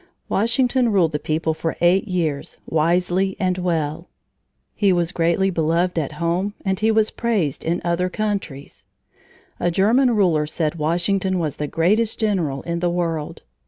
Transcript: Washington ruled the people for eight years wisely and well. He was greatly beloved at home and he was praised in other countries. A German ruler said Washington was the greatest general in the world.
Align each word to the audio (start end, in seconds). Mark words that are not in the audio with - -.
Washington 0.29 0.91
ruled 0.91 1.11
the 1.11 1.19
people 1.19 1.53
for 1.53 1.77
eight 1.79 2.07
years 2.07 2.59
wisely 2.65 3.35
and 3.39 3.59
well. 3.59 4.07
He 4.73 4.91
was 4.91 5.11
greatly 5.11 5.51
beloved 5.51 5.99
at 5.99 6.13
home 6.13 6.55
and 6.65 6.79
he 6.79 6.89
was 6.89 7.11
praised 7.11 7.63
in 7.63 7.79
other 7.85 8.09
countries. 8.09 8.85
A 9.59 9.69
German 9.69 10.15
ruler 10.15 10.47
said 10.47 10.73
Washington 10.73 11.37
was 11.37 11.57
the 11.57 11.67
greatest 11.67 12.19
general 12.19 12.63
in 12.63 12.79
the 12.79 12.89
world. 12.89 13.43